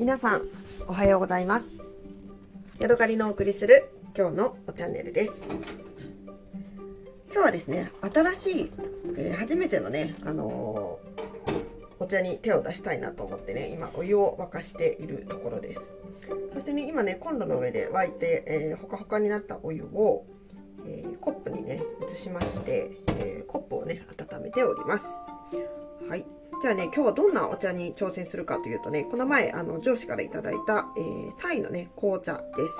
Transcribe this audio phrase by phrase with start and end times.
[0.00, 0.48] 皆さん
[0.88, 1.84] おはようございます。
[2.78, 5.42] ヤドカリのお送りする今日のチャンネルです。
[7.30, 8.72] 今日はですね新しい、
[9.18, 15.82] えー、初めてのねあのー、お茶に手を出したいなと思ってね今お湯を沸かしているところです。
[16.54, 20.24] そしてね今ねコンロの上で沸いて、えー、ほかほかになったお湯を、
[20.86, 25.04] えー、コップにね移しまして、えコップをね温めております。
[26.08, 26.24] はい。
[26.60, 32.76] じゃあね、今日はどんなお茶に挑戦するかというとね、この前、あの、上司からいただいた、えー、タイのね、紅茶です。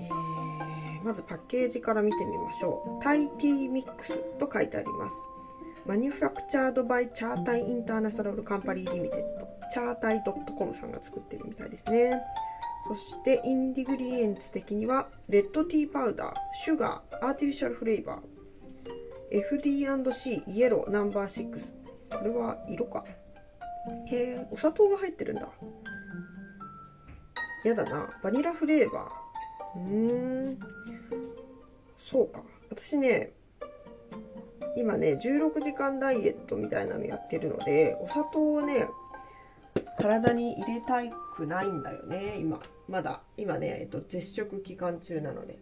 [0.00, 3.04] えー、まずパッケージから見てみましょう。
[3.04, 5.14] タイティーミックスと書いてあります。
[5.86, 9.48] マニュファクチャードバイチャータイインターナショナルカンパニーリミテッド。
[9.70, 10.20] チャータイ
[10.58, 12.20] .com さんが作ってるみたいですね。
[12.88, 18.38] そしてインディグリエンツ的にはレッドティーパウダー、シュガー、アーティフィシャルフレーバー、
[19.30, 21.77] FD&C イエローナンバー6
[22.10, 23.04] これは色か。
[24.06, 25.48] へえお砂糖が入ってるんだ。
[27.64, 28.10] やだな。
[28.22, 29.78] バニラフレーバー。
[29.78, 30.58] うーん
[31.98, 32.42] そうか。
[32.70, 33.32] 私ね
[34.76, 38.86] 今ね16時間ダイエットみたいなのやってるのでお砂糖をね
[39.98, 41.02] 体に入れた
[41.34, 42.60] くないんだよね今。
[42.88, 43.20] まだ。
[43.36, 45.58] 今ね、えっと、絶食期間中なので。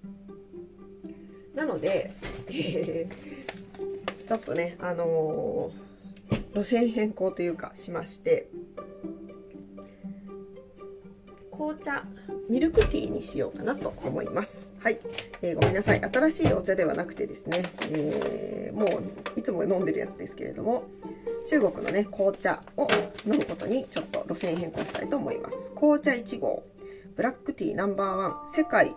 [1.55, 2.13] なので、
[2.49, 5.96] えー、ちょっとねあのー
[6.57, 8.49] 路線変更というかしまして
[11.53, 12.03] 紅茶
[12.49, 14.71] ミルクティーにしようかなと思います。
[14.79, 14.99] はい、
[15.43, 16.01] えー、ごめんなさい。
[16.01, 20.85] 新しいお茶ではなくてですね、えー、もういつも飲んでるやつですけれども
[21.49, 22.87] 中国のね紅茶を
[23.27, 25.73] 飲むことにちょっと路線変更したいと思います。
[25.75, 26.65] 紅茶1号。
[27.17, 28.37] ブラックティーナンバーワン。
[28.55, 28.95] 世界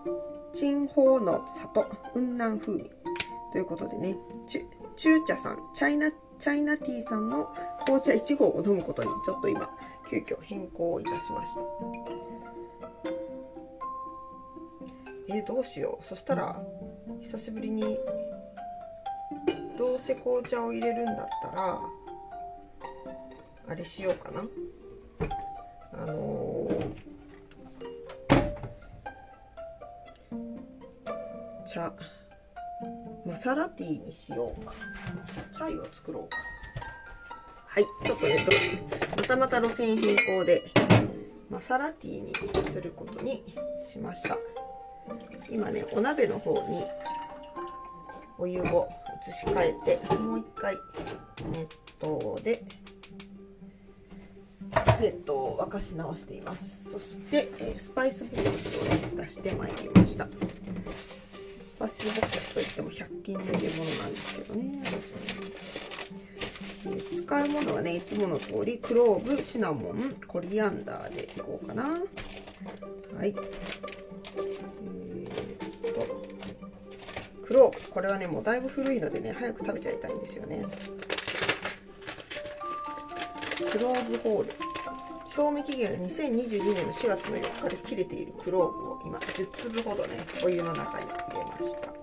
[0.53, 2.89] 鎮宝の里雲南風味。
[3.51, 4.15] ということでね
[4.95, 7.53] 中茶さんチャイナチャイナティーさんの
[7.85, 9.69] 紅茶1号を飲むことにちょっと今
[10.09, 11.61] 急遽変更いたしました。
[15.31, 16.05] えー、どうしよう。
[16.05, 16.59] そしたら
[17.21, 17.99] 久しぶりに
[19.77, 21.79] どうせ紅茶を入れるんだったら
[23.67, 24.43] あれしようかな。
[25.93, 31.93] あのー、茶。
[33.25, 34.73] マサラティーにしようか。
[35.53, 36.37] チャイを作ろうか。
[37.67, 37.85] はい。
[38.05, 38.37] ちょっとね
[39.15, 40.63] またまた路線変更で
[41.49, 42.33] マサラティーに
[42.71, 43.43] することに
[43.91, 44.37] しました。
[45.49, 46.83] 今ねお鍋の方に
[48.37, 48.87] お湯を
[49.27, 50.77] 移し替えてもう一回
[51.51, 52.63] 熱湯で
[55.01, 56.85] 熱湯を沸かし直しています。
[56.91, 60.27] そして、えスパイスボックスを、ね、出してまいりました。
[61.79, 64.83] スパイスボックスといっても100均の入れ物なんですけどね。
[67.23, 71.83] 使うものはねいつもの通りクローブシナモンコリアンダーでいこうかな。
[71.83, 71.89] は
[73.25, 73.25] い。
[73.25, 73.33] えー、っ
[75.93, 76.25] と
[77.45, 77.91] クローブ。
[77.91, 80.65] これはねもうだいぶ古いのでね早く食べちゃいたいんですよね。
[83.71, 84.53] クローブホール。
[85.33, 91.05] 賞味期限が2022年の4月の4日で切れているクローブを今10粒ほどねお湯の中に
[91.63, 91.93] した。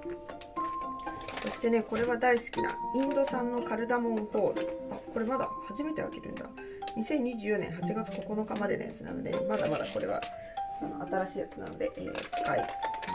[1.42, 4.68] そしてねこれは大好きなインド産のカルダモンホール。
[4.90, 6.46] あこれまだ初めて開けるんだ。
[6.96, 10.20] 2024年8月9日までのやつなのでまだまだこれは
[10.82, 12.66] あの新しいやつなので、えー、使い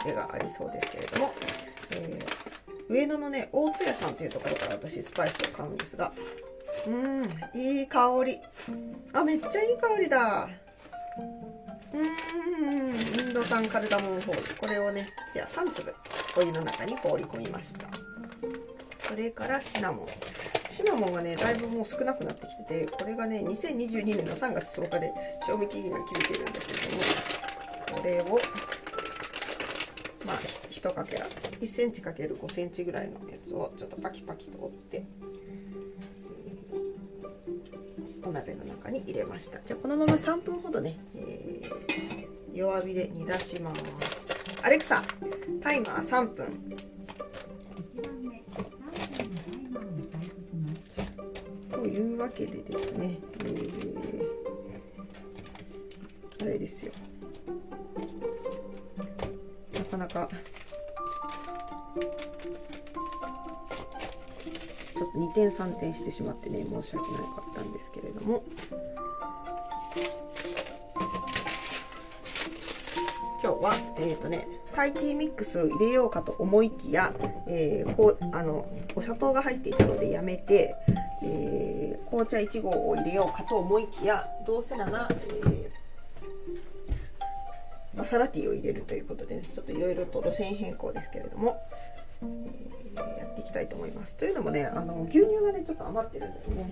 [0.06, 1.34] 手がありそうですけれども、
[1.92, 6.12] えー、上野のね大津屋さんというところから私スパイスを買うんですが
[6.88, 7.24] うん
[7.60, 8.40] いい香り。
[9.14, 10.48] あめっちゃいい香りだ。
[11.94, 14.56] うんインド産カルダモンホール。
[14.56, 15.94] これをねじゃあ3粒。
[16.38, 17.88] お湯の中に放り込みました。
[19.08, 20.08] それからシナモン。
[20.70, 25.12] シナモンがねだいぶもう少なくなってきててこれがね2022年の3月10日で
[25.46, 27.04] 賞味期限が切れてるんだけれども
[27.98, 28.40] これを
[30.26, 30.38] まあ
[30.70, 31.28] 1かけら
[31.60, 35.06] 1センチ ×5 センチぐらいのやつをちょっとパキパキと折って
[38.24, 39.60] お鍋の中に入れました。
[39.66, 44.21] じゃあこのまま3分ほどね、えー、弱火で煮出します。
[44.64, 45.02] アレクサ
[45.62, 46.78] タイマー3分。
[51.72, 56.92] というわけでですね、えー、あれですよ。
[59.74, 60.30] なかなか
[64.94, 68.44] ちょっと2点3点してしまってね申し訳なかったんですけれども。
[73.62, 77.14] はえっ、ー、とねタイティーミックスを入れようかと思いきや、
[77.48, 80.74] えー、こうあのお砂糖が入っていたのでやめて、
[81.24, 85.62] えー、紅茶1合を入れようかと思いきやどうせなら、えー
[87.94, 91.58] マサラティーを入れるということで、ね、ちょっといろいろと路線変更ですけれども、
[92.24, 94.16] えー、やっていきたいと思います。
[94.16, 96.70] というのもね、あの牛乳がね、ちょっと余ってるんだよね。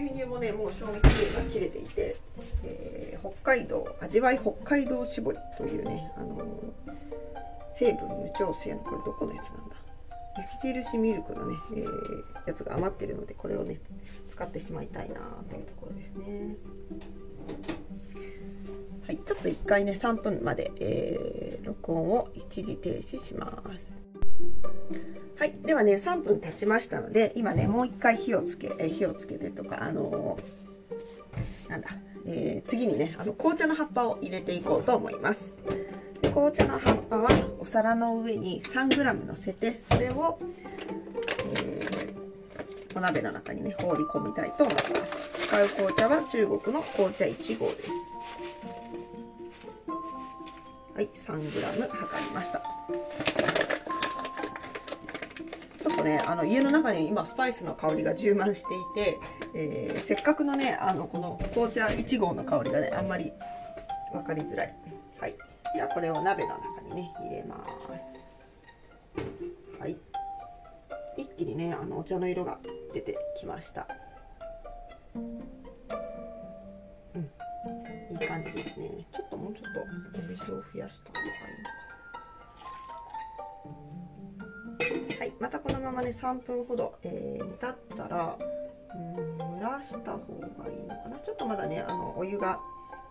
[0.00, 2.16] 牛乳もね、もう賞味期限が切れていて、
[2.64, 6.42] えー、北海道、味わい北海道絞りというね、あの
[7.74, 9.76] 成分無調整の、これどこのやつなんだ？
[10.62, 11.88] 雪印ミルクのね、えー、
[12.46, 13.78] やつが余ってるので、これをね、
[14.30, 15.20] 使ってしまいたいな
[15.50, 16.56] というところですね。
[19.06, 25.19] はい、ちょっと1回ね、3分まで、えー、録音を一時停止します。
[25.40, 31.88] はい、ではね、3分経ちましたので、今ね、もう1回火をつけ、え火をつけてとか、あのー、なんだ、
[32.26, 35.56] えー、次にね、あの紅茶の葉っぱを入れていこうと思います。
[36.20, 40.38] 紅茶の葉っぱはお皿の上に 3g 乗せて、それを、
[41.56, 45.46] えー、お鍋の中にね、放り込みたいと思います。
[45.46, 47.88] 使う紅茶は中国の紅茶1号です。
[50.94, 53.59] はい、3g 測りました。
[56.00, 59.18] とね、あの家の中に今スパイスの香りが充満していて、
[59.54, 63.32] えー、せっかくのね、あのこの紅茶1号の香りがね、あんまり
[64.12, 64.74] 分かりづらい。
[65.20, 65.34] はい。
[65.74, 67.90] じゃあこれを鍋の中にね、入れます。
[69.80, 69.96] はい。
[71.16, 72.58] 一気にね、あのお茶の色が
[72.94, 73.86] 出てきました。
[75.14, 75.40] うん。
[78.10, 79.06] いい感じですね。
[79.12, 79.80] ちょっともうちょっと
[80.18, 81.80] お水を増やした方がいいのか。
[81.80, 81.89] は
[85.40, 91.18] またこのままね3分ほど、えー、煮立ったらうん蒸らした方がいいのかな？
[91.18, 92.60] ちょっとまだねあのお湯が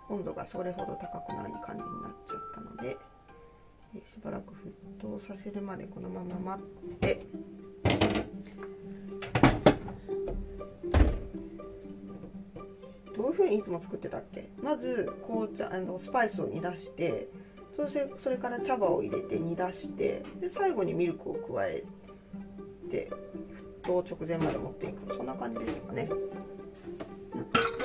[0.09, 2.97] 温度がそれほど高くない感じになっちゃったので、
[4.11, 7.25] しばらく沸騰させるまでこのまま待って。
[13.15, 14.49] どういう風にいつも作ってたっけ？
[14.61, 17.27] まず紅茶あのスパイスを煮出して
[17.75, 21.83] そしてそれから茶葉を入れて煮出してで最後にミルクを加え
[22.89, 23.09] て
[23.83, 25.15] 沸騰直前まで持っていく。
[25.15, 26.09] そんな感じですかね。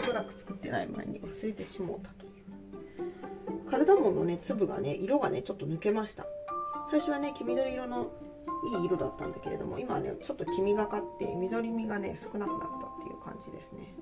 [0.02, 2.32] しばらく作ってない前に忘れてしもうたという。
[3.70, 6.26] カルダモンのね粒がね色がねちょっと抜けました。
[6.90, 8.10] 最初はね黄緑色の
[8.78, 12.70] いい色だったんだけれども今はねちょっと黄みがかって緑みがね少なくなったっ
[13.02, 13.94] ていう感じですね。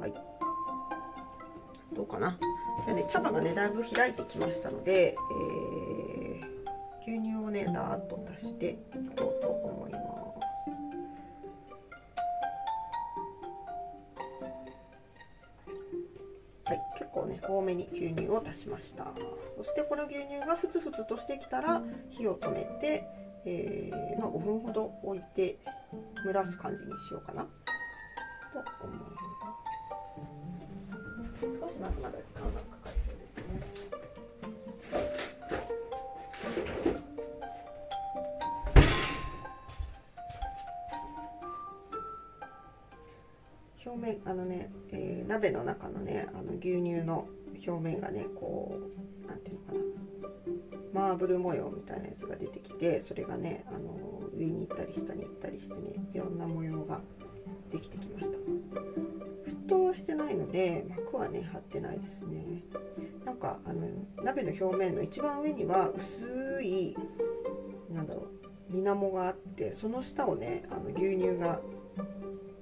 [0.00, 0.14] はい。
[1.94, 2.38] どうかな。
[2.84, 5.16] じゃね茶葉がねだいぶ開いてきましたので、え、
[7.78, 8.76] ダーと足してい
[9.16, 10.02] こうと思います。
[16.64, 19.06] はい結構ね多めに牛乳を足しました。
[19.56, 23.04] そしてこの牛乳がふつふつとしてきたら火を止めて、
[23.44, 25.58] えー、まあ、5分ほど置いて
[26.24, 27.44] 蒸らす感じにしようかな。
[27.44, 27.48] と
[28.86, 29.38] 思います。
[31.40, 32.77] 少しまだまだ時間がか。
[43.88, 47.26] 表面あのね、えー、鍋の中のねあの牛乳の
[47.66, 48.78] 表面がねこ
[49.24, 53.98] う何ていうのかなマーブル模様みたいなやつが出てきてそれがねあの
[54.36, 55.80] 上に行ったり下に行ったりしてね
[56.14, 57.00] いろんな模様が
[57.70, 58.38] できてきました。
[59.50, 62.62] 沸騰はしてないので膜はね張ってないですね。
[63.24, 63.86] なんかあの
[64.22, 66.96] 鍋の表面の一番上には薄い
[67.92, 68.38] なんだろう
[68.70, 71.60] 水面があってその下をねあの牛乳が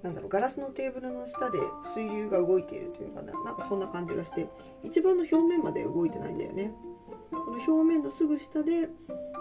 [0.06, 1.58] なんだろうガラスのテーブルの下で
[1.92, 4.46] 水流が動いているというかななんかそんな感じがして
[4.84, 6.70] 一番の表面まで動いてないんだよね。
[7.32, 8.88] この表面のすぐ下で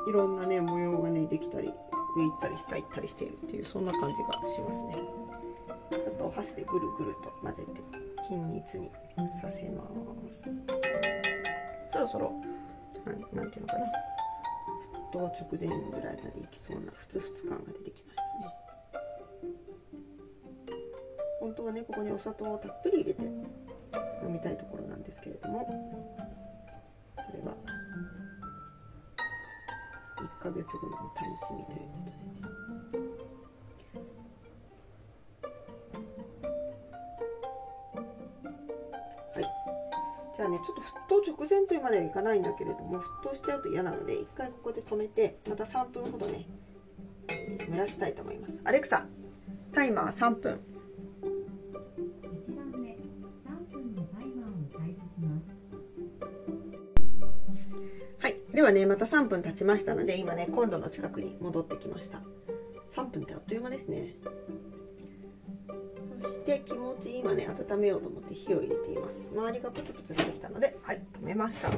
[0.10, 1.72] いろんなね模様がねできたり
[2.18, 4.98] 上行ったり下行ったりしているっていうそんな感じがしますね。
[5.92, 7.82] あとお箸でぐるぐると混ぜて
[8.28, 8.90] 均一に
[9.40, 9.88] させま
[10.32, 10.50] す。
[11.92, 12.34] そろそろ
[13.34, 13.86] 何ていうのかな。
[15.14, 18.15] 沸騰直前ぐらいまでいきそうなふつふつ感が出てきました
[21.56, 26.16] 当はねここにお砂糖をたっぷり入れて飲みたいところなんですけれども。
[27.26, 27.56] それは
[30.18, 32.46] 1ヶ月後のお楽しみということでね。
[39.34, 39.44] はい。
[40.38, 46.46] じゃあねちょっと沸騰直前というまではいかないんだけれども沸騰しちゃうと嫌なので1回ここで止めてまた3分ほどね、
[47.28, 48.54] えー、蒸らしたいと思います。
[48.64, 49.06] アレクサ
[49.74, 50.75] タイマー3分
[58.56, 62.22] ではね、また3分経ちましたので、今ね、コンロの近くに戻ってきました。
[62.96, 64.16] 3分ってあっという間ですね。
[66.22, 69.28] そして気持ち今ね温めようと思って火を入れています。
[69.36, 71.70] 周りがプツプツしてきたのではい止めました。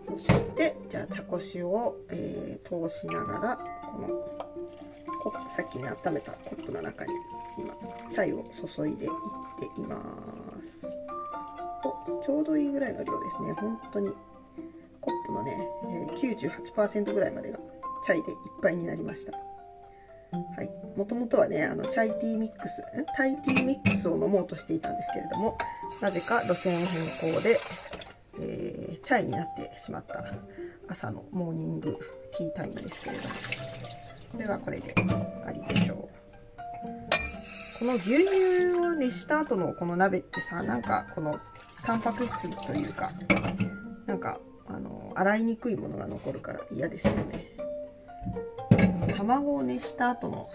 [0.00, 3.58] そしてじゃあ茶こしを、えー、通しながら
[5.22, 7.12] このさっきね温めたコップの中に
[7.58, 7.74] 今
[8.10, 9.10] チャイを注いでいっ
[9.74, 10.00] ていま
[10.62, 10.86] す。
[11.84, 13.52] おちょうどいいぐらいの量ですね。
[13.52, 14.10] 本当に、
[16.16, 17.58] 98%ぐらいまでが
[18.04, 19.32] チャイでいっぱいになりました。
[19.32, 22.82] はい、もともとはねあのチャイティーミックス
[23.16, 25.56] タイティーミックスを飲もうとしていたんですけれども
[26.02, 27.58] なぜか路線変更で、
[28.40, 30.24] えー、チャイになってしまった。
[30.88, 31.98] 朝のモーニング
[32.36, 33.34] ティータイムですけれども。
[34.32, 34.94] これはこれで
[35.46, 36.26] ありでしょう。
[37.78, 41.38] この牛乳を熱した後のこの鍋ってさなんかこの
[41.84, 43.12] タンパク質というか
[44.06, 47.46] なんかあの洗いにくいものが残るから嫌ですよね。
[49.16, 50.48] 卵を熱した後の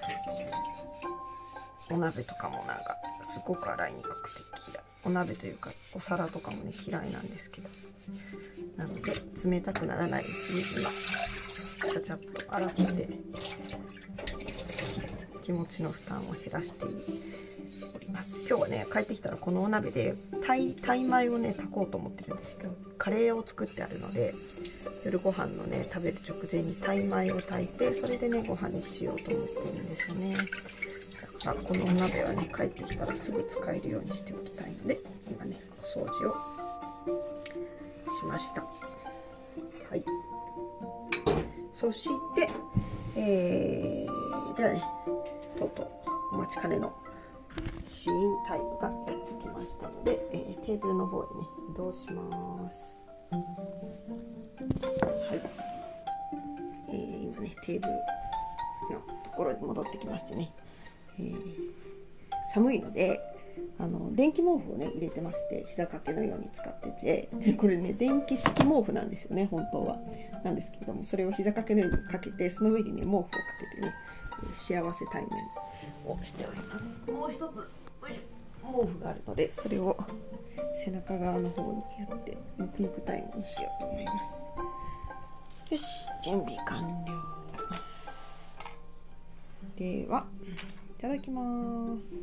[1.89, 2.97] お鍋とかもなんか
[3.33, 4.41] すごく洗いにくくて
[4.71, 4.83] 嫌い。
[5.03, 7.69] お鍋というかお皿とかもね嫌いなんですけど。
[8.77, 9.13] なので
[9.45, 10.89] 冷たくならないうちに今
[11.93, 13.09] ちゃちゃっと洗って
[15.41, 17.40] 気持ちの負担を減らしており
[18.21, 18.39] ます。
[18.47, 24.33] 今日はね帰ってきたらこのお鍋でタイタイ米をね炊こうと思ってるんですけどカレーを作ってあるので
[25.03, 30.37] 夜ご飯のね食べる直前にタイ米を炊いてそれでねご飯にしようと思ってるんですよね。
[31.43, 35.59] だからこのお鍋はね帰ってきたらすぐ使えるようにしておきたいので今ね
[35.95, 36.35] お掃除を
[38.19, 38.61] しました。
[38.61, 38.67] は
[39.95, 40.03] い。
[41.73, 42.47] そして
[43.15, 44.83] えー、じゃあね
[45.57, 45.87] とうとう
[46.35, 46.93] お待ちかねの
[47.87, 48.13] 試飲
[48.47, 51.29] タイムがやってきましたので、えー、テーブルの方へね
[51.71, 52.99] 移動します。
[53.31, 53.37] は
[55.35, 55.41] い、
[56.89, 57.93] えー、今ねテーブル
[58.93, 60.51] のところに戻ってきましてね、
[61.19, 61.35] えー、
[62.53, 63.19] 寒いので
[63.79, 69.97] あの電気毛布をね入れてまして膝掛けのように使っててでこれね電気式毛布なんですよね本当は。
[70.43, 73.29] なんですけれどもそれを膝掛けのようにかけてその上にね毛布をか
[73.59, 73.93] けてね
[74.53, 75.29] 幸せ対面。
[76.05, 77.11] をしております。
[77.11, 77.41] もう一つ
[78.61, 79.97] 毛布があるのでそれを
[80.85, 84.43] 背中側の方にやってぬくぬくタイムにしようと思います。
[85.71, 85.83] よし
[86.23, 87.13] 準備完了。
[89.77, 90.25] では
[90.97, 92.15] いただきます。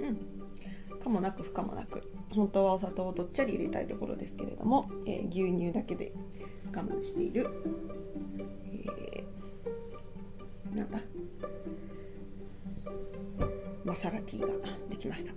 [0.00, 1.00] うん。
[1.02, 2.02] かもなく不可もなく
[2.34, 6.12] 本当はお砂糖をどっちゃり入れたいところですけれども、えー、牛乳だけで
[6.74, 7.48] 我慢している、
[13.94, 14.48] マサラティーが
[14.90, 15.30] できました。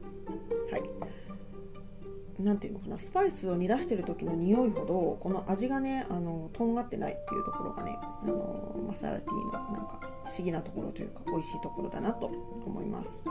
[0.71, 2.41] はい。
[2.41, 2.97] なんていうのかな。
[2.97, 12.25] スパイスを煮出してる時の匂いほどこの味がねあのとんがってないっていうところがねあのマサラティーのなんか不思議なところというか美味しいところだなと
[12.65, 13.29] 思います、う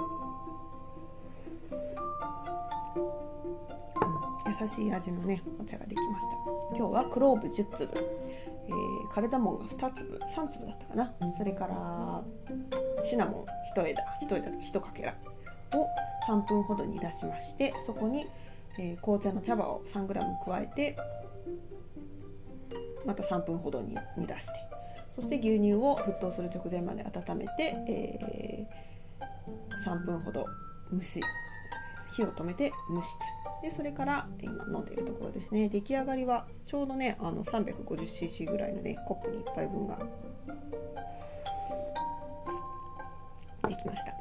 [4.49, 6.77] ん、優しい味のねお茶ができました。
[6.77, 7.93] 今日はクローブ10粒、
[8.69, 11.15] えー、カルダモンが2粒3粒だったかな。
[11.37, 12.23] それから
[13.05, 15.15] シナモン1枝1枝1かけら。
[15.75, 15.87] を
[16.29, 18.27] 3分ほど煮出しましてそこに、
[18.79, 20.97] えー、紅茶の茶葉を 3g 加えて
[23.05, 24.53] また3分ほどに煮出して。
[25.17, 30.45] そして牛乳を沸騰する直前まで温めて、えー、3分ほど
[30.93, 31.21] 蒸し
[32.15, 33.25] 火を止めて蒸して
[33.63, 35.69] でそれから今飲んでいるところですね。
[35.69, 39.99] 出来上がりはちょうどねあの 350cc ぐらいのねコップに1杯分が
[43.69, 44.15] できました。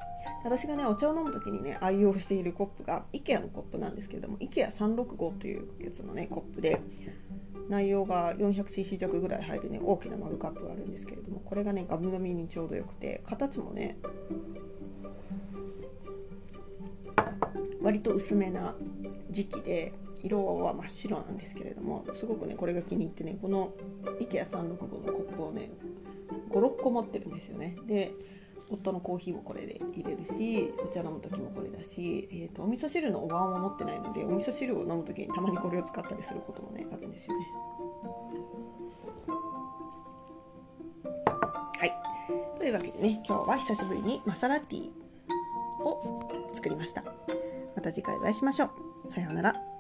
[0.43, 6.79] 私がねお茶を飲む時にね愛用しているコップが IKEA のコップなんですけれども IKEA365 というやつのねコップで
[7.67, 13.97] 内容が 400cc 弱ぐらい入るね大きなマグカップがあるんですけれどもこれがねガブ飲みにちょうどよくて形もね
[17.81, 18.75] 割と薄めな
[19.35, 19.91] 時期で
[20.23, 23.73] 色は真っ白なんですけれどもすごくねこれが気に入ってねこの
[24.21, 24.79] IKEA365 のコ
[25.29, 25.69] ップをね
[26.49, 28.13] 56個持ってるんですよねで
[28.69, 37.47] 夫のコーヒーもこれで入れるしお茶飲む時もこれだし、えーと、お味噌汁のお椀は持ってないのでお味噌汁を飲む時にたまにこれを使ったりすることもねあるんですよね。
[41.77, 41.93] はい
[42.57, 44.89] というわけでね今日は久しぶりにマサラティ
[45.83, 47.03] を作りました。
[47.75, 48.94] また次回お会いしましょう。
[49.09, 49.74] さようなら。